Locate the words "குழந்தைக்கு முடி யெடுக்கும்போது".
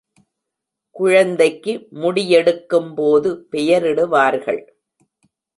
0.95-3.31